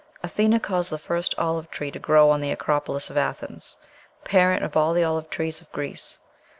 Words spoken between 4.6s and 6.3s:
of all the olive trees of Greece.